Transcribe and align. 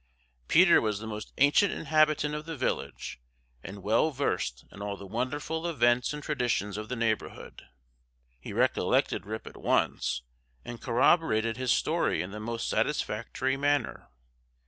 Peter 0.47 0.81
was 0.81 0.97
the 0.97 1.05
most 1.05 1.31
ancient 1.37 1.71
inhabitant 1.71 2.33
of 2.33 2.47
the 2.47 2.57
village, 2.57 3.21
and 3.63 3.83
well 3.83 4.09
versed 4.09 4.65
in 4.71 4.81
all 4.81 4.97
the 4.97 5.05
wonderful 5.05 5.67
events 5.67 6.11
and 6.11 6.23
traditions 6.23 6.75
of 6.75 6.89
the 6.89 6.95
neighborhood. 6.95 7.67
He 8.39 8.51
recollected 8.51 9.27
Rip 9.27 9.45
at 9.45 9.57
once, 9.57 10.23
and 10.65 10.81
corroborated 10.81 11.55
his 11.57 11.71
story 11.71 12.23
in 12.23 12.31
the 12.31 12.39
most 12.39 12.67
satisfactory 12.67 13.57
manner. 13.57 14.09